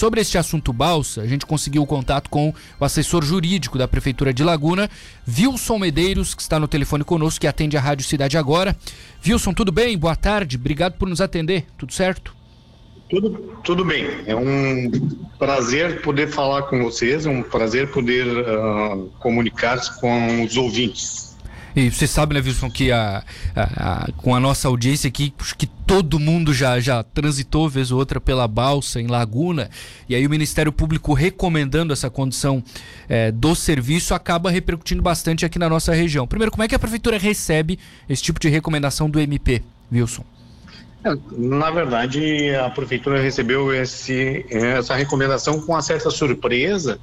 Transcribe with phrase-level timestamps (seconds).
[0.00, 4.32] Sobre este assunto balsa, a gente conseguiu o contato com o assessor jurídico da Prefeitura
[4.32, 4.88] de Laguna,
[5.28, 8.74] Wilson Medeiros, que está no telefone conosco, que atende a Rádio Cidade Agora.
[9.22, 9.98] Wilson, tudo bem?
[9.98, 12.34] Boa tarde, obrigado por nos atender, tudo certo?
[13.10, 14.90] Tudo, tudo bem, é um
[15.38, 21.29] prazer poder falar com vocês, é um prazer poder uh, comunicar-se com os ouvintes.
[21.74, 23.22] E você sabe, né, Wilson, que a,
[23.54, 27.98] a, a, com a nossa audiência aqui, que todo mundo já, já transitou vez ou
[27.98, 29.70] outra pela balsa em Laguna,
[30.08, 32.62] e aí o Ministério Público recomendando essa condição
[33.08, 36.26] é, do serviço acaba repercutindo bastante aqui na nossa região.
[36.26, 37.78] Primeiro, como é que a Prefeitura recebe
[38.08, 40.24] esse tipo de recomendação do MP, Wilson?
[41.04, 47.00] É, na verdade, a Prefeitura recebeu esse, essa recomendação com uma certa surpresa,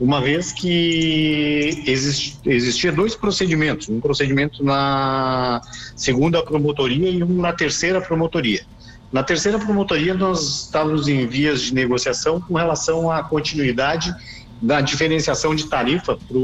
[0.00, 5.60] uma vez que exist, existia dois procedimentos, um procedimento na
[5.96, 8.64] segunda promotoria e um na terceira promotoria.
[9.12, 14.14] Na terceira promotoria nós estávamos em vias de negociação com relação à continuidade
[14.60, 16.38] da diferenciação de tarifa para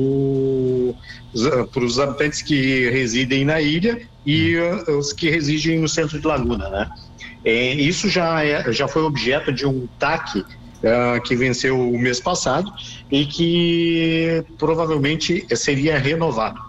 [1.84, 6.68] os habitantes que residem na ilha e uh, os que residem no centro de Laguna,
[6.70, 6.91] né?
[7.44, 10.44] É, isso já, é, já foi objeto de um TAC
[10.84, 12.72] uh, que venceu o mês passado
[13.10, 16.60] e que provavelmente seria renovado.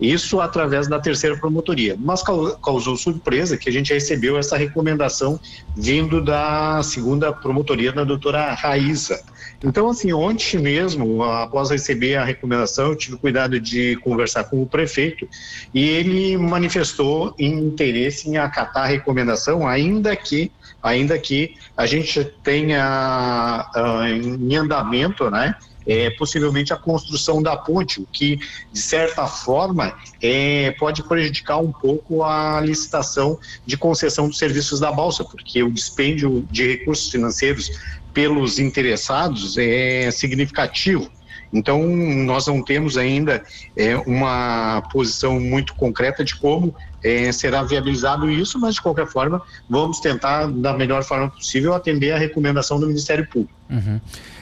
[0.00, 1.96] Isso através da terceira promotoria.
[1.98, 5.38] Mas causou surpresa que a gente recebeu essa recomendação
[5.76, 9.22] vindo da segunda promotoria da doutora Raíssa.
[9.62, 14.66] Então, assim, ontem mesmo, após receber a recomendação, eu tive cuidado de conversar com o
[14.66, 15.28] prefeito
[15.74, 20.50] e ele manifestou interesse em acatar a recomendação, ainda que,
[20.82, 25.54] ainda que a gente tenha uh, em andamento, né?
[25.86, 28.38] É, possivelmente a construção da ponte, o que,
[28.72, 34.92] de certa forma, é, pode prejudicar um pouco a licitação de concessão dos serviços da
[34.92, 37.70] Balsa, porque o dispêndio de recursos financeiros
[38.12, 41.10] pelos interessados é significativo.
[41.52, 43.42] Então, nós não temos ainda
[43.76, 49.42] é, uma posição muito concreta de como é, será viabilizado isso, mas de qualquer forma,
[49.68, 53.54] vamos tentar, da melhor forma possível, atender a recomendação do Ministério Público.
[53.68, 54.00] Uhum.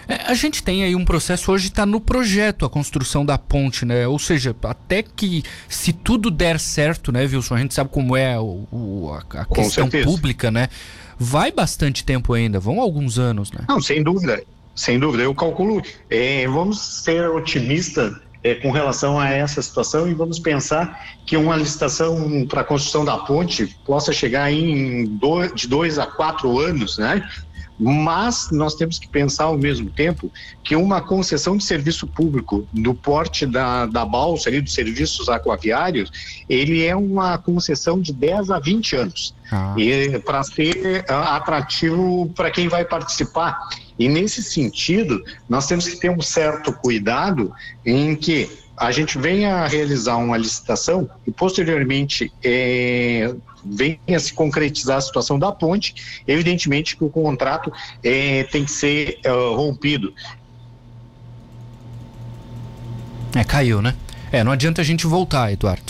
[0.08, 3.84] É, a gente tem aí um processo, hoje está no projeto a construção da ponte,
[3.84, 4.08] né?
[4.08, 7.54] Ou seja, até que se tudo der certo, né, Wilson?
[7.54, 10.06] A gente sabe como é o, o a, a questão certeza.
[10.06, 10.68] pública, né?
[11.18, 13.60] Vai bastante tempo ainda, vão alguns anos, né?
[13.68, 14.42] Não, sem dúvida.
[14.74, 15.82] Sem dúvida, eu calculo.
[16.08, 21.56] É, vamos ser otimistas é, com relação a essa situação e vamos pensar que uma
[21.56, 25.18] licitação para a construção da ponte possa chegar em
[25.54, 27.28] de dois a quatro anos, né?
[27.78, 30.32] Mas nós temos que pensar ao mesmo tempo
[30.64, 36.10] que uma concessão de serviço público do porte da, da balsa ali, dos serviços aquaviários,
[36.48, 39.34] ele é uma concessão de 10 a 20 anos.
[39.50, 39.74] Ah.
[39.78, 43.58] E para ser uh, atrativo para quem vai participar.
[43.98, 47.52] E nesse sentido, nós temos que ter um certo cuidado
[47.84, 53.34] em que a gente venha a realizar uma licitação e posteriormente é,
[53.64, 59.18] venha se concretizar a situação da ponte, evidentemente que o contrato é, tem que ser
[59.22, 60.12] é, rompido.
[63.34, 63.94] É, caiu, né?
[64.30, 65.82] É, não adianta a gente voltar, Eduardo.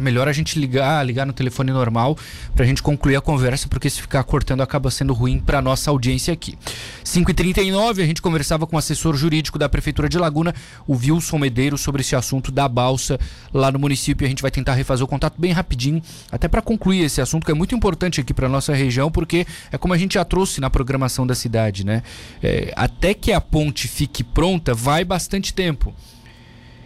[0.00, 2.16] Melhor a gente ligar, ligar no telefone normal
[2.54, 5.90] para a gente concluir a conversa, porque se ficar cortando acaba sendo ruim para nossa
[5.90, 6.56] audiência aqui.
[7.04, 10.54] 5h39, a gente conversava com o assessor jurídico da Prefeitura de Laguna,
[10.86, 13.18] o Wilson Medeiros, sobre esse assunto da balsa
[13.52, 14.26] lá no município.
[14.26, 17.50] A gente vai tentar refazer o contato bem rapidinho, até para concluir esse assunto que
[17.50, 20.70] é muito importante aqui para nossa região, porque é como a gente já trouxe na
[20.70, 22.02] programação da cidade, né?
[22.42, 25.94] É, até que a ponte fique pronta, vai bastante tempo.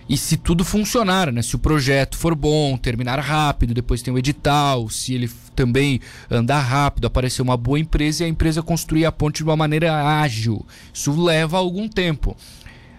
[0.08, 1.42] E se tudo funcionar, né?
[1.42, 6.00] Se o projeto for bom, terminar rápido, depois tem o edital, se ele também
[6.30, 10.20] andar rápido, aparecer uma boa empresa e a empresa construir a ponte de uma maneira
[10.20, 10.64] ágil.
[10.94, 12.36] Isso leva algum tempo.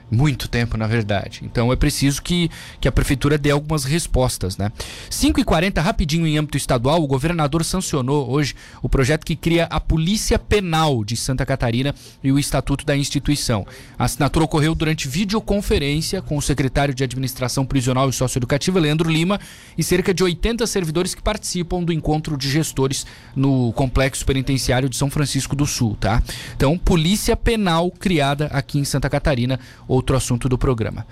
[0.09, 1.41] Muito tempo, na verdade.
[1.43, 4.71] Então é preciso que, que a prefeitura dê algumas respostas, né?
[5.09, 10.39] 5h40, rapidinho em âmbito estadual, o governador sancionou hoje o projeto que cria a Polícia
[10.39, 13.65] Penal de Santa Catarina e o Estatuto da instituição.
[13.99, 19.39] A assinatura ocorreu durante videoconferência com o secretário de Administração Prisional e Socioeducativa, Leandro Lima,
[19.77, 23.05] e cerca de 80 servidores que participam do encontro de gestores
[23.35, 26.23] no Complexo Penitenciário de São Francisco do Sul, tá?
[26.55, 29.59] Então, Polícia Penal criada aqui em Santa Catarina
[29.97, 31.05] outro assunto do programa.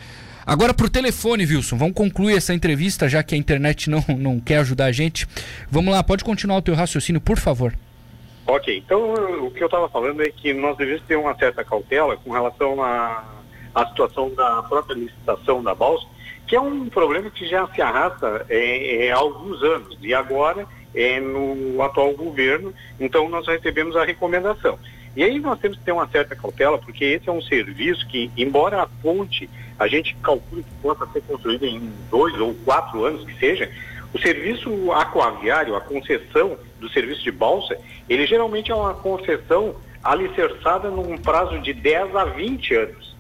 [0.46, 4.58] Agora por telefone, Wilson, vamos concluir essa entrevista, já que a internet não, não quer
[4.60, 5.28] ajudar a gente.
[5.70, 7.74] Vamos lá, pode continuar o teu raciocínio, por favor.
[8.48, 12.16] Ok, então o que eu estava falando é que nós devemos ter uma certa cautela
[12.16, 13.24] com relação à,
[13.74, 16.06] à situação da própria licitação da Balsa,
[16.46, 20.68] que é um problema que já se arrasta é, é, há alguns anos, e agora
[20.94, 24.78] é no atual governo, então nós recebemos a recomendação.
[25.16, 28.30] E aí nós temos que ter uma certa cautela, porque esse é um serviço que,
[28.36, 33.24] embora a ponte a gente calcule que possa ser construída em dois ou quatro anos
[33.26, 33.72] que seja,
[34.14, 37.78] o serviço aquaviário, a concessão do serviço de balsa,
[38.10, 43.16] ele geralmente é uma concessão alicerçada num prazo de 10 a 20 anos.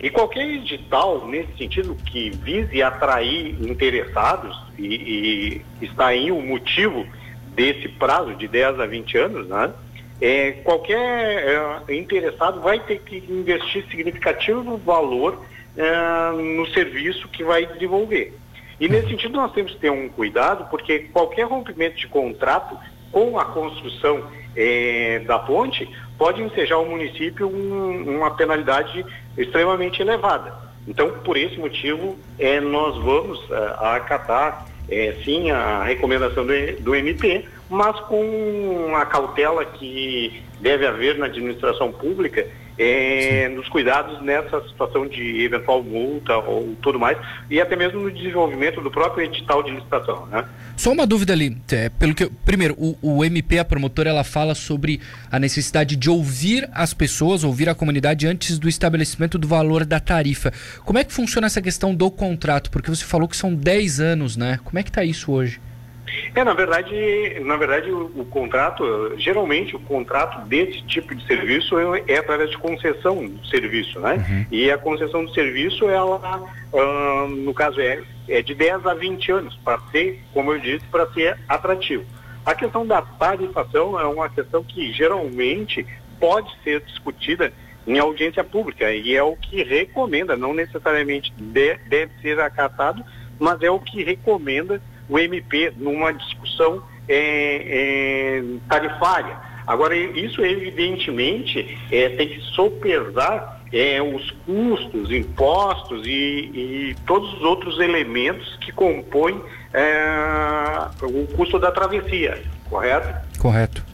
[0.00, 7.06] E qualquer edital, nesse sentido, que vise atrair interessados, e, e está aí o motivo
[7.54, 9.72] desse prazo de 10 a 20 anos, né?
[10.20, 15.44] É, qualquer é, interessado vai ter que investir significativo valor
[15.76, 18.32] é, no serviço que vai desenvolver.
[18.80, 22.76] E nesse sentido nós temos que ter um cuidado, porque qualquer rompimento de contrato
[23.10, 24.24] com a construção
[24.56, 25.88] é, da ponte
[26.18, 29.04] pode ensejar ao município um, uma penalidade
[29.36, 30.54] extremamente elevada.
[30.86, 34.66] Então, por esse motivo, é, nós vamos é, acatar
[35.24, 41.92] sim a recomendação do, do MP, mas com a cautela que deve haver na administração
[41.92, 42.46] pública
[42.78, 47.16] é, nos cuidados nessa situação de eventual multa ou tudo mais,
[47.48, 50.26] e até mesmo no desenvolvimento do próprio edital de licitação.
[50.26, 50.44] Né?
[50.76, 54.54] Só uma dúvida ali, é, pelo que primeiro, o, o, MP, a promotora, ela fala
[54.54, 55.00] sobre
[55.30, 60.00] a necessidade de ouvir as pessoas, ouvir a comunidade antes do estabelecimento do valor da
[60.00, 60.52] tarifa.
[60.84, 62.70] Como é que funciona essa questão do contrato?
[62.70, 64.58] Porque você falou que são 10 anos, né?
[64.64, 65.60] Como é que está isso hoje?
[66.34, 71.78] É, na verdade, na verdade o, o, contrato, geralmente o contrato desse tipo de serviço
[71.78, 74.14] é, é através de concessão do serviço, né?
[74.28, 74.46] Uhum.
[74.50, 79.32] E a concessão do serviço, ela, uh, no caso, é, é de 10 a 20
[79.32, 82.04] anos, para ser, como eu disse, para ser atrativo.
[82.44, 85.86] A questão da tarifação é uma questão que geralmente
[86.20, 87.52] pode ser discutida
[87.86, 93.04] em audiência pública e é o que recomenda, não necessariamente de, deve ser acatado,
[93.38, 99.36] mas é o que recomenda o MP numa discussão é, é, tarifária.
[99.66, 107.42] Agora, isso evidentemente é, tem que sopesar é, os custos, impostos e, e, todos os
[107.42, 109.40] outros elementos que compõem
[109.72, 113.38] é, o custo da travessia, correto?
[113.38, 113.84] Correto.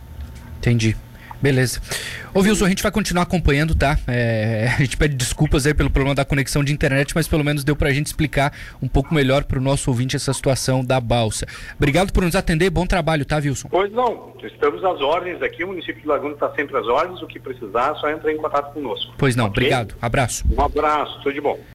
[0.59, 0.97] Entendi.
[1.43, 1.81] Beleza.
[2.35, 3.99] Ô Wilson, a gente vai continuar acompanhando, tá?
[4.07, 7.65] É, a gente pede desculpas aí pelo problema da conexão de internet, mas pelo menos
[7.65, 8.53] deu pra gente explicar
[8.83, 11.47] um pouco melhor pro nosso ouvinte essa situação da balsa.
[11.77, 13.69] Obrigado por nos atender, bom trabalho, tá, Wilson?
[13.69, 17.27] Pois não, estamos às ordens aqui, o município de Laguna está sempre às ordens, o
[17.27, 19.13] que precisar, é só entrar em contato conosco.
[19.19, 19.65] Pois não, okay?
[19.65, 20.45] obrigado, abraço.
[20.51, 21.59] Um abraço, tudo de bom.